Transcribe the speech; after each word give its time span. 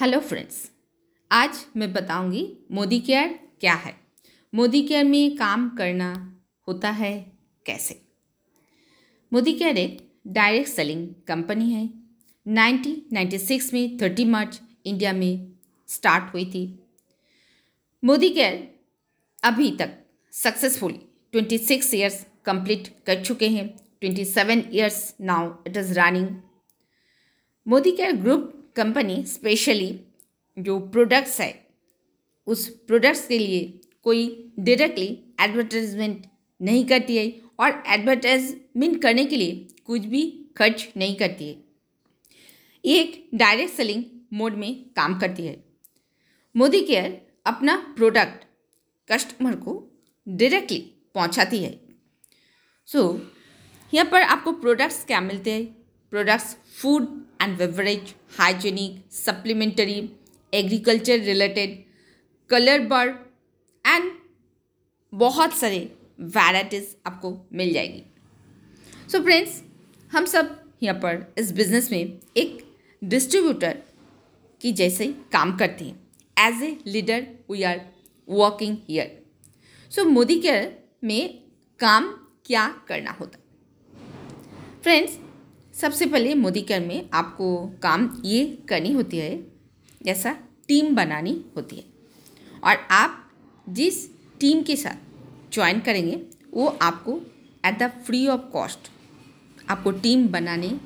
Hello 0.00 0.20
friends 0.20 0.70
आज 1.32 1.66
मैं 1.76 1.92
बताऊँगी 1.92 2.58
मोदी 2.70 3.00
केयर 3.00 3.28
क्या 3.60 3.74
है। 3.74 4.00
मोदी 4.54 4.82
केयर 4.82 5.04
में 5.04 5.36
काम 5.36 5.76
करना 5.76 6.36
होता 6.68 6.90
है 6.90 7.32
कैसे? 7.66 8.02
मोदी 9.32 9.52
केयर 9.52 9.78
एक 9.78 10.12
डायरेक्ट 10.26 10.70
सेलिंग 10.70 11.08
कंपनी 11.28 11.70
है। 11.72 11.90
1996 12.46 13.74
में 13.74 13.98
30 13.98 14.26
मार्च 14.26 14.60
इंडिया 14.86 15.12
में 15.12 15.52
स्टार्ट 15.88 16.34
हुई 16.34 16.44
थी। 16.44 16.78
मोदी 18.04 18.30
केयर 18.30 18.74
अभी 19.44 19.70
तक 19.70 19.98
सक्सेसफुली 20.32 21.00
26 21.34 21.94
इयर्स 21.94 22.26
कंप्लीट 22.44 22.88
कर 23.06 23.24
चुके 23.24 23.48
हैं। 23.48 23.76
27 24.02 24.70
years 24.72 25.14
now 25.20 25.54
it 25.66 25.76
is 25.76 26.00
running 26.00 26.28
Modi 27.68 27.92
care 27.92 28.12
group 28.12 28.53
company 28.76 29.24
specially 29.24 30.00
जो 30.58 30.78
प्रोडक्ट्स 30.80 31.40
है 31.40 31.66
उस 32.46 32.68
प्रोडक्ट्स 32.68 33.26
के 33.26 33.38
लिए 33.38 33.80
कोई 34.02 34.52
डायरेक्टली 34.58 35.24
एडवर्टाइजमेंट 35.40 36.26
नहीं 36.62 36.84
करती 36.86 37.16
है 37.16 37.40
और 37.60 37.82
एडवर्टाइजमेंट 37.86 39.02
करने 39.02 39.24
के 39.24 39.36
लिए 39.36 39.66
कुछ 39.84 40.00
भी 40.00 40.46
खर्च 40.56 40.88
नहीं 40.96 41.16
करती 41.16 41.48
है। 41.48 41.56
ये 42.84 43.00
एक 43.00 43.30
डायरेक्ट 43.34 43.74
सेलिंग 43.74 44.04
मोड 44.32 44.54
में 44.54 44.84
काम 44.96 45.18
करती 45.18 45.46
है। 45.46 45.64
मोदी 46.56 46.80
केयर 46.80 47.20
अपना 47.46 47.76
प्रोडक्ट 47.96 48.44
कस्टमर 49.12 49.54
को 49.56 49.92
डायरेक्टली 50.28 50.78
पहुंचाती 51.14 51.64
है। 51.64 51.80
सो 52.86 52.98
so, 52.98 53.20
यहाँ 53.94 54.10
पर 54.10 54.22
आपको 54.22 54.52
प्रोडक्ट्स 54.52 55.04
क्या 55.04 55.20
मिलते 55.20 55.52
हैं? 55.52 55.83
Products 56.14 56.56
food 56.80 57.06
and 57.42 57.56
beverage 57.58 58.12
hygienic 58.38 58.98
supplementary 59.12 59.96
agriculture 60.52 61.18
related 61.20 61.72
colour 62.50 62.80
bird 62.86 63.16
and 63.84 64.10
बहुत 65.12 65.56
सारे 65.58 65.80
वैराइटीज़ 66.36 66.94
आपको 67.06 67.32
मिल 67.52 67.72
जाएगी। 67.74 68.02
सो 69.08 69.18
so 69.18 69.22
फ्रेंड्स 69.24 69.60
हम 70.12 70.26
सब 70.34 70.54
यहाँ 70.82 70.98
पर 71.00 71.34
इस 71.38 71.52
बिज़नेस 71.52 71.90
में 71.92 72.18
एक 72.36 72.64
डिस्ट्रीब्यूटर 73.02 73.82
की 74.60 74.72
जैसे 74.72 75.12
काम 75.32 75.56
करते 75.58 75.84
हैं। 75.84 76.48
As 76.48 76.62
a 76.62 76.76
leader 76.86 77.26
we 77.50 77.62
are 77.62 77.80
working 78.28 78.76
here 78.88 79.20
so 79.92 80.04
Modi 80.04 80.40
care 80.40 80.72
में 81.04 81.38
काम 81.80 82.10
क्या 82.46 82.68
करना 82.88 83.16
होता? 83.20 83.38
फ्रेंड्स 84.82 85.18
सबसे 85.80 86.06
पहले 86.06 86.34
मोदी 86.34 86.62
कर 86.62 86.80
में 86.80 87.10
आपको 87.14 87.66
काम 87.82 88.22
ये 88.24 88.58
करनी 88.68 88.92
होती 88.92 89.18
है, 89.18 89.46
जैसा 90.02 90.32
टीम 90.68 90.94
बनानी 90.94 91.44
होती 91.56 91.76
है। 91.76 91.84
और 92.64 92.76
आप 92.90 93.30
जिस 93.68 94.14
टीम 94.40 94.62
के 94.62 94.76
साथ 94.76 94.96
ज्वाइन 95.52 95.80
करेंगे, 95.80 96.22
वो 96.52 96.66
आपको 96.66 97.20
at 97.66 97.78
the 97.78 97.90
free 98.06 98.26
of 98.26 98.40
cost 98.40 98.78
आपको 99.70 99.90
टीम 99.90 100.28
बनाने, 100.28 100.80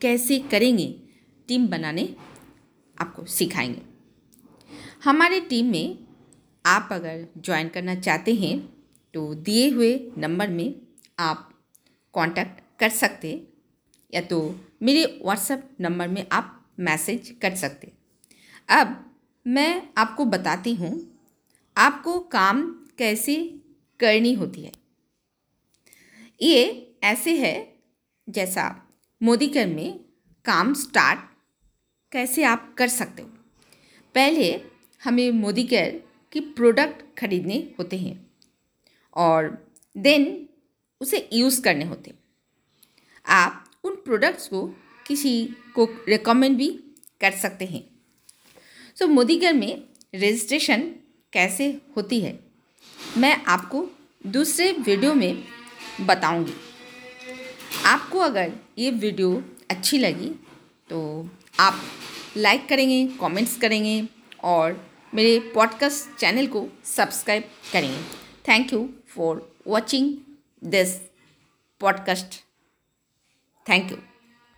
कैसे 0.00 0.38
करेंगे, 0.38 1.00
टीम 1.48 1.66
बनाने 1.66 2.16
आपको 3.00 3.24
सिखाएँगे। 3.24 3.82
हमारे 5.04 5.40
टीम 5.40 5.66
में 5.66 5.98
आप 6.66 6.88
अगर 6.92 7.26
ज्वाइन 7.38 7.68
करना 7.68 7.94
चाहते 7.94 8.34
हैं 8.34 8.58
तो 9.14 9.34
दिए 9.34 9.70
हुए 9.70 10.12
नंबर 10.18 10.48
में 10.48 10.74
आप 11.18 11.52
कांटेक्ट 12.14 12.60
कर 12.80 12.88
सकते 12.88 13.47
या 14.12 14.20
तो 14.20 14.38
मेरे 14.82 15.04
व्हाट्सएप 15.24 15.68
नंबर 15.80 16.08
में 16.08 16.26
आप 16.32 16.54
मैसेज 16.80 17.34
कर 17.42 17.54
सकते 17.54 17.92
अब 18.70 19.04
मैं 19.46 19.88
आपको 19.98 20.24
बताती 20.24 20.74
हूँ, 20.74 20.92
आपको 21.76 22.18
काम 22.20 22.62
कैसे 22.98 23.36
करनी 24.00 24.32
होती 24.34 24.62
है। 24.62 24.72
ये 26.42 26.96
ऐसे 27.02 27.36
है 27.38 27.54
जैसा 28.28 28.64
मोदी 29.22 29.48
कर 29.48 29.66
में 29.66 30.00
काम 30.44 30.74
स्टार्ट 30.74 31.20
कैसे 32.12 32.44
आप 32.44 32.74
कर 32.78 32.88
सकते 32.88 33.22
हो। 33.22 33.28
पहले 34.14 34.50
हमें 35.02 35.30
मोदी 35.30 35.64
केयर 35.64 36.02
की 36.32 36.40
प्रोडक्ट 36.40 37.02
खरीदने 37.18 37.56
होते 37.78 37.98
हैं 37.98 38.30
और 39.16 39.68
देन 39.96 40.48
उसे 41.00 41.28
यूज़ 41.32 41.62
करने 41.62 41.84
होते 41.84 42.10
हैं। 42.10 42.18
आप 43.26 43.64
उन 43.88 43.94
प्रोडक्ट्स 43.96 44.48
को 44.48 44.66
किसी 45.06 45.32
को 45.74 45.84
रिकमेंड 46.08 46.56
भी 46.56 46.68
कर 47.20 47.30
सकते 47.32 47.64
हैं। 47.64 47.82
सो 48.96 49.04
so, 49.04 49.10
मोदी 49.10 49.36
घर 49.36 49.52
में 49.52 49.82
रजिस्ट्रेशन 50.14 50.80
कैसे 51.32 51.66
होती 51.96 52.20
है? 52.20 52.38
मैं 53.16 53.36
आपको 53.44 53.86
दूसरे 54.26 54.72
वीडियो 54.72 55.14
में 55.14 55.44
बताऊँगी। 56.00 56.52
आपको 57.86 58.18
अगर 58.18 58.52
ये 58.78 58.90
वीडियो 58.90 59.42
अच्छी 59.70 59.98
लगी 59.98 60.28
तो 60.90 60.98
आप 61.60 61.80
लाइक 62.36 62.68
करेंगे 62.68 63.06
कमेंट्स 63.20 63.56
करेंगे 63.56 64.02
और 64.44 64.80
मेरे 65.14 65.38
पॉडकास्ट 65.54 66.18
चैनल 66.20 66.46
को 66.46 66.66
सब्सक्राइब 66.84 67.44
करेंगे। 67.72 68.02
Thank 68.48 68.72
you 68.72 68.88
for 69.08 69.56
watching 69.66 70.14
this 70.64 70.94
podcast 71.80 72.40
thank 73.68 73.90
you 73.92 73.98